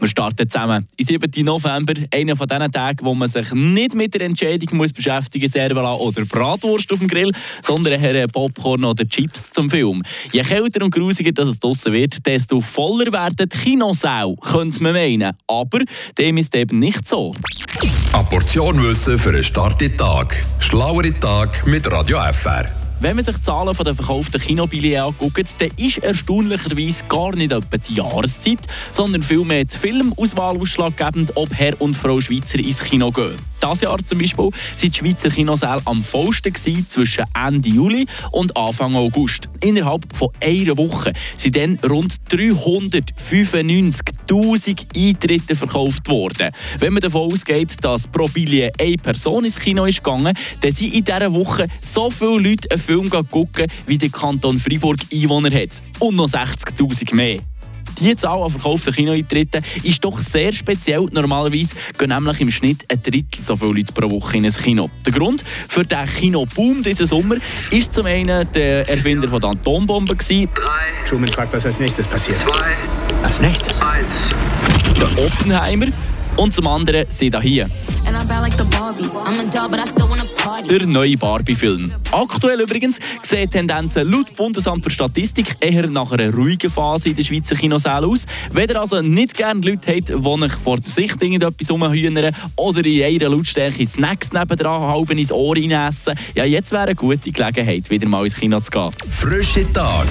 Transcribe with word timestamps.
Wir 0.00 0.08
starten 0.08 0.48
zusammen. 0.48 0.86
Am 0.98 1.04
7. 1.06 1.44
November, 1.44 1.92
einer 2.10 2.34
von 2.34 2.48
diesen 2.48 2.72
Tagen, 2.72 3.04
wo 3.04 3.14
man 3.14 3.28
sich 3.28 3.52
nicht 3.52 3.94
mit 3.94 4.14
der 4.14 4.22
Entscheidung 4.22 4.78
muss 4.78 4.94
beschäftigen 4.94 5.44
muss, 5.44 5.52
Servola 5.52 5.94
oder 5.94 6.24
Bratwurst 6.24 6.90
auf 6.90 7.00
dem 7.00 7.08
Grill, 7.08 7.32
sondern 7.62 8.02
eher 8.02 8.26
Popcorn 8.26 8.84
oder 8.84 9.06
Chips 9.06 9.50
zum 9.50 9.68
Film. 9.68 10.02
Je 10.32 10.42
kälter 10.42 10.82
und 10.82 10.94
grusiger 10.94 11.32
das 11.32 11.48
es 11.48 11.60
draussen 11.60 11.92
wird, 11.92 12.24
desto 12.24 12.62
voller 12.62 13.12
werden 13.12 13.46
die 13.52 13.58
Kinosäle, 13.58 14.36
könnte 14.40 14.82
man 14.82 14.94
meinen. 14.94 15.36
Aber 15.46 15.80
dem 16.16 16.38
ist 16.38 16.54
eben 16.54 16.78
nicht 16.78 17.06
so. 17.06 17.32
Eine 18.14 18.24
Portion 18.24 18.82
Wissen 18.82 19.18
für 19.18 19.30
einen 19.30 19.42
starken 19.42 19.94
Tag. 19.98 20.34
Schlauere 20.60 21.12
Tag 21.20 21.66
mit 21.66 21.90
Radio 21.92 22.18
FR. 22.32 22.79
Wenn 23.02 23.16
man 23.16 23.24
sich 23.24 23.36
die 23.36 23.42
Zahlen 23.42 23.74
der 23.74 23.94
verkauften 23.94 24.38
Kinobillionen 24.38 25.06
anguckt, 25.06 25.54
dann 25.58 25.70
ist 25.78 25.98
erstaunlicherweise 25.98 27.04
gar 27.08 27.34
nicht 27.34 27.50
etwa 27.50 27.78
die 27.78 27.94
Jahreszeit, 27.94 28.58
sondern 28.92 29.22
vielmehr 29.22 29.64
die 29.64 29.74
Filmauswahl 29.74 30.60
ausschlaggebend, 30.60 31.32
ob 31.34 31.48
Herr 31.54 31.80
und 31.80 31.94
Frau 31.94 32.20
Schweizer 32.20 32.58
ins 32.58 32.80
Kino 32.84 33.10
gehen. 33.10 33.38
Das 33.60 33.82
Jahr 33.82 34.04
zum 34.04 34.18
Beispiel 34.18 34.46
waren 34.46 34.54
die 34.82 34.92
Schweizer 34.92 35.30
Kinosäle 35.30 35.80
am 35.84 36.02
vollsten 36.02 36.52
zwischen 36.54 37.24
Ende 37.34 37.68
Juli 37.68 38.06
und 38.32 38.56
Anfang 38.56 38.96
August. 38.96 39.50
Innerhalb 39.60 40.04
von 40.16 40.30
einer 40.42 40.78
Woche 40.78 41.12
sind 41.36 41.56
dann 41.56 41.78
rund 41.88 42.14
395.000 42.30 44.96
Eintritte 44.96 45.54
verkauft 45.54 46.08
worden. 46.08 46.50
Wenn 46.78 46.94
man 46.94 47.02
davon 47.02 47.30
ausgeht, 47.32 47.76
dass 47.82 48.08
pro 48.08 48.26
Billet 48.28 48.72
eine 48.80 48.96
Person 48.96 49.44
ins 49.44 49.58
Kino 49.58 49.84
ist 49.84 50.02
gegangen, 50.02 50.34
dann 50.62 50.72
sind 50.72 50.94
in 50.94 51.04
dieser 51.04 51.30
Woche 51.32 51.68
so 51.82 52.10
viele 52.10 52.38
Leute 52.38 52.70
einen 52.70 52.80
Film 52.80 53.10
gucken, 53.10 53.66
wie 53.86 53.98
der 53.98 54.08
Kanton 54.08 54.58
Freiburg 54.58 55.00
Einwohner 55.12 55.54
hat. 55.54 55.82
Und 55.98 56.16
noch 56.16 56.28
60.000 56.28 57.14
mehr. 57.14 57.40
Die 58.00 58.16
Zahl 58.16 58.42
an 58.42 58.50
verkauften 58.50 58.94
Kinoeintritten 58.94 59.62
ist 59.82 60.02
doch 60.02 60.18
sehr 60.18 60.52
speziell. 60.52 61.06
Normalerweise 61.12 61.74
gehen 61.98 62.08
nämlich 62.08 62.40
im 62.40 62.50
Schnitt 62.50 62.84
ein 62.90 63.02
Drittel 63.02 63.42
so 63.42 63.56
viele 63.56 63.72
Leute 63.74 63.92
pro 63.92 64.10
Woche 64.10 64.38
in 64.38 64.46
ein 64.46 64.52
Kino. 64.52 64.88
Der 65.04 65.12
Grund 65.12 65.44
für 65.68 65.84
den 65.84 66.06
Kinoboom 66.06 66.82
diesen 66.82 67.04
Sommer 67.06 67.36
ist 67.70 67.92
zum 67.92 68.06
einen 68.06 68.50
der 68.52 68.88
Erfinder 68.88 69.28
von 69.28 69.40
der 69.40 69.50
Atombombe. 69.50 70.16
Truman 71.06 71.28
fragt, 71.28 71.52
was 71.52 71.66
als 71.66 71.78
nächstes 71.78 72.08
passiert. 72.08 72.40
Zwei, 72.40 72.76
Als 73.22 73.38
nächstes? 73.38 73.78
eins. 73.80 74.06
der 74.96 75.24
Oppenheimer 75.24 75.88
und 76.36 76.54
zum 76.54 76.66
anderen 76.66 77.04
sie 77.08 77.30
hier. 77.42 77.68
And 79.26 79.99
Der 80.68 80.86
neue 80.86 81.18
Barbie-Film. 81.18 81.92
Aktuell 82.12 82.60
übrigens 82.60 82.98
sehen 83.22 83.50
Tendenzen 83.50 84.10
laut 84.10 84.34
Bundesamt 84.36 84.82
für 84.82 84.90
Statistik 84.90 85.56
eher 85.60 85.88
nach 85.90 86.12
einer 86.12 86.32
ruhigen 86.32 86.70
Phase 86.70 87.10
in 87.10 87.16
der 87.16 87.24
Schweizer 87.24 87.54
Kinosäle 87.54 88.06
aus. 88.06 88.26
Wenn 88.50 88.70
ihr 88.70 88.80
also 88.80 89.02
nicht 89.02 89.36
gerne 89.36 89.60
Leute 89.60 89.94
habt, 89.94 90.08
die 90.08 90.14
euch 90.14 90.52
vor 90.52 90.78
der 90.78 90.90
Sicht 90.90 91.20
irgendetwas 91.20 91.70
rumhühnern 91.70 92.34
oder 92.56 92.84
in 92.86 93.02
einer 93.02 93.28
Lautstärke 93.28 93.86
Snacks 93.86 94.32
nebendran 94.32 94.82
halb 94.82 95.10
ins 95.10 95.30
Ohr 95.30 95.56
reinessen, 95.56 96.14
ja, 96.34 96.44
jetzt 96.44 96.72
wäre 96.72 96.84
eine 96.84 96.94
gute 96.94 97.30
Gelegenheit, 97.32 97.90
wieder 97.90 98.08
mal 98.08 98.24
ins 98.24 98.34
Kino 98.34 98.58
zu 98.60 98.70
gehen. 98.70 98.90
Frische 99.10 99.70
Tag. 99.72 100.08